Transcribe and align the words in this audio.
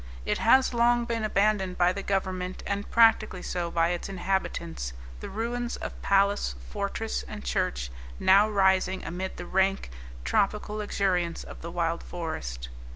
It 0.25 0.39
has 0.39 0.73
long 0.73 1.05
been 1.05 1.23
abandoned 1.23 1.77
by 1.77 1.93
the 1.93 2.01
government, 2.01 2.63
and 2.65 2.89
practically 2.89 3.43
so 3.43 3.69
by 3.69 3.89
its 3.89 4.09
inhabitants, 4.09 4.93
the 5.19 5.29
ruins 5.29 5.75
of 5.77 6.01
palace, 6.01 6.55
fortress, 6.71 7.21
and 7.27 7.43
church 7.45 7.91
now 8.19 8.49
rising 8.49 9.05
amid 9.05 9.37
the 9.37 9.45
rank 9.45 9.91
tropical 10.23 10.77
luxuriance 10.77 11.43
of 11.43 11.61
the 11.61 11.69
wild 11.69 12.01
forest. 12.01 12.69